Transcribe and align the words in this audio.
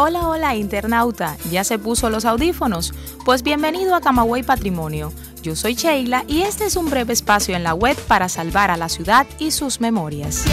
Hola, 0.00 0.28
hola 0.28 0.54
internauta, 0.54 1.36
¿ya 1.50 1.64
se 1.64 1.76
puso 1.76 2.08
los 2.08 2.24
audífonos? 2.24 2.94
Pues 3.24 3.42
bienvenido 3.42 3.96
a 3.96 4.00
Camagüey 4.00 4.44
Patrimonio. 4.44 5.12
Yo 5.42 5.56
soy 5.56 5.74
Sheila 5.74 6.22
y 6.28 6.42
este 6.42 6.66
es 6.66 6.76
un 6.76 6.88
breve 6.88 7.12
espacio 7.12 7.56
en 7.56 7.64
la 7.64 7.74
web 7.74 7.96
para 8.06 8.28
salvar 8.28 8.70
a 8.70 8.76
la 8.76 8.88
ciudad 8.88 9.26
y 9.40 9.50
sus 9.50 9.80
memorias. 9.80 10.44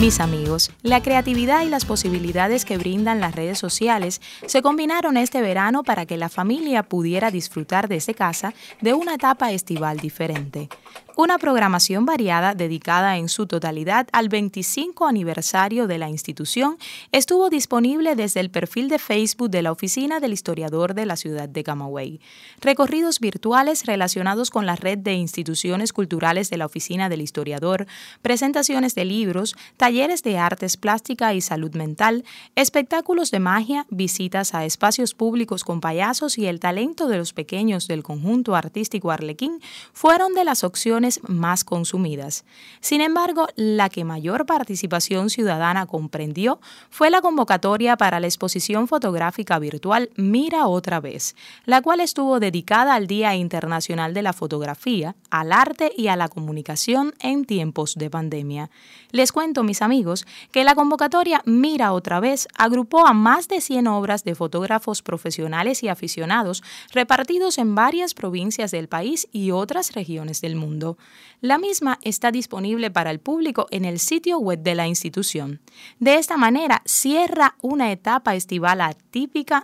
Mis 0.00 0.18
amigos, 0.20 0.70
la 0.82 1.02
creatividad 1.02 1.66
y 1.66 1.68
las 1.68 1.84
posibilidades 1.84 2.64
que 2.64 2.78
brindan 2.78 3.20
las 3.20 3.34
redes 3.34 3.58
sociales 3.58 4.22
se 4.46 4.62
combinaron 4.62 5.18
este 5.18 5.42
verano 5.42 5.82
para 5.82 6.06
que 6.06 6.16
la 6.16 6.30
familia 6.30 6.82
pudiera 6.82 7.30
disfrutar 7.30 7.88
desde 7.88 8.14
casa 8.14 8.54
de 8.80 8.94
una 8.94 9.16
etapa 9.16 9.52
estival 9.52 9.98
diferente 9.98 10.70
una 11.16 11.38
programación 11.38 12.04
variada 12.04 12.54
dedicada 12.54 13.16
en 13.16 13.30
su 13.30 13.46
totalidad 13.46 14.06
al 14.12 14.28
25 14.28 15.06
aniversario 15.06 15.86
de 15.86 15.96
la 15.96 16.10
institución 16.10 16.76
estuvo 17.10 17.48
disponible 17.48 18.14
desde 18.14 18.40
el 18.40 18.50
perfil 18.50 18.90
de 18.90 18.98
Facebook 18.98 19.48
de 19.48 19.62
la 19.62 19.72
Oficina 19.72 20.20
del 20.20 20.34
Historiador 20.34 20.92
de 20.92 21.06
la 21.06 21.16
ciudad 21.16 21.48
de 21.48 21.64
Camagüey. 21.64 22.20
Recorridos 22.60 23.18
virtuales 23.18 23.86
relacionados 23.86 24.50
con 24.50 24.66
la 24.66 24.76
red 24.76 24.98
de 24.98 25.14
instituciones 25.14 25.94
culturales 25.94 26.50
de 26.50 26.58
la 26.58 26.66
Oficina 26.66 27.08
del 27.08 27.22
Historiador, 27.22 27.86
presentaciones 28.20 28.94
de 28.94 29.06
libros, 29.06 29.56
talleres 29.78 30.22
de 30.22 30.36
artes 30.36 30.76
plástica 30.76 31.32
y 31.32 31.40
salud 31.40 31.74
mental, 31.74 32.26
espectáculos 32.56 33.30
de 33.30 33.38
magia, 33.38 33.86
visitas 33.88 34.54
a 34.54 34.66
espacios 34.66 35.14
públicos 35.14 35.64
con 35.64 35.80
payasos 35.80 36.36
y 36.36 36.46
el 36.46 36.60
talento 36.60 37.08
de 37.08 37.16
los 37.16 37.32
pequeños 37.32 37.88
del 37.88 38.02
conjunto 38.02 38.54
artístico 38.54 39.10
Arlequín 39.10 39.62
fueron 39.94 40.34
de 40.34 40.44
las 40.44 40.62
opciones 40.62 41.05
más 41.26 41.64
consumidas. 41.64 42.44
Sin 42.80 43.00
embargo, 43.00 43.46
la 43.56 43.88
que 43.88 44.04
mayor 44.04 44.46
participación 44.46 45.30
ciudadana 45.30 45.86
comprendió 45.86 46.60
fue 46.90 47.10
la 47.10 47.20
convocatoria 47.20 47.96
para 47.96 48.20
la 48.20 48.26
exposición 48.26 48.88
fotográfica 48.88 49.58
virtual 49.58 50.10
Mira 50.16 50.66
otra 50.66 51.00
vez, 51.00 51.36
la 51.64 51.82
cual 51.82 52.00
estuvo 52.00 52.40
dedicada 52.40 52.94
al 52.94 53.06
Día 53.06 53.34
Internacional 53.34 54.14
de 54.14 54.22
la 54.22 54.32
Fotografía, 54.32 55.16
al 55.30 55.52
arte 55.52 55.92
y 55.96 56.08
a 56.08 56.16
la 56.16 56.28
comunicación 56.28 57.14
en 57.20 57.44
tiempos 57.44 57.94
de 57.94 58.10
pandemia. 58.10 58.70
Les 59.10 59.32
cuento, 59.32 59.62
mis 59.62 59.82
amigos, 59.82 60.26
que 60.52 60.64
la 60.64 60.74
convocatoria 60.74 61.42
Mira 61.44 61.92
otra 61.92 62.20
vez 62.20 62.48
agrupó 62.56 63.06
a 63.06 63.12
más 63.12 63.48
de 63.48 63.60
100 63.60 63.86
obras 63.86 64.24
de 64.24 64.34
fotógrafos 64.34 65.02
profesionales 65.02 65.82
y 65.82 65.88
aficionados 65.88 66.62
repartidos 66.92 67.58
en 67.58 67.74
varias 67.74 68.14
provincias 68.14 68.70
del 68.70 68.88
país 68.88 69.28
y 69.32 69.50
otras 69.50 69.92
regiones 69.92 70.40
del 70.40 70.56
mundo. 70.56 70.95
La 71.40 71.58
misma 71.58 71.98
está 72.02 72.30
disponible 72.32 72.90
para 72.90 73.10
el 73.10 73.20
público 73.20 73.66
en 73.70 73.84
el 73.84 73.98
sitio 73.98 74.38
web 74.38 74.60
de 74.62 74.74
la 74.74 74.86
institución. 74.86 75.60
De 76.00 76.16
esta 76.16 76.36
manera 76.36 76.82
cierra 76.86 77.56
una 77.62 77.92
etapa 77.92 78.34
estival 78.34 78.80
atípica. 78.80 79.62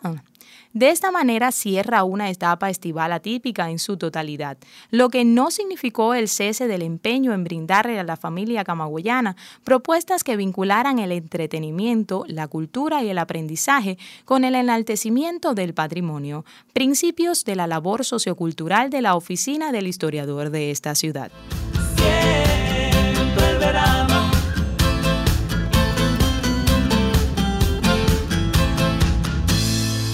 De 0.72 0.88
esta 0.88 1.10
manera 1.10 1.52
cierra 1.52 2.02
una 2.04 2.30
etapa 2.30 2.70
estival 2.70 3.12
atípica 3.12 3.70
en 3.70 3.78
su 3.78 3.98
totalidad, 3.98 4.56
lo 4.90 5.10
que 5.10 5.24
no 5.24 5.50
significó 5.50 6.14
el 6.14 6.28
cese 6.28 6.66
del 6.66 6.82
empeño 6.82 7.34
en 7.34 7.44
brindarle 7.44 7.98
a 7.98 8.04
la 8.04 8.16
familia 8.16 8.64
camagüeyana 8.64 9.36
propuestas 9.64 10.24
que 10.24 10.36
vincularan 10.36 10.98
el 10.98 11.12
entretenimiento, 11.12 12.24
la 12.26 12.48
cultura 12.48 13.02
y 13.02 13.10
el 13.10 13.18
aprendizaje 13.18 13.98
con 14.24 14.44
el 14.44 14.54
enaltecimiento 14.54 15.54
del 15.54 15.74
patrimonio, 15.74 16.44
principios 16.72 17.44
de 17.44 17.56
la 17.56 17.66
labor 17.66 18.04
sociocultural 18.04 18.88
de 18.90 19.02
la 19.02 19.14
oficina 19.14 19.72
del 19.72 19.86
historiador 19.86 20.50
de 20.50 20.70
esta 20.70 20.94
ciudad. 20.94 21.30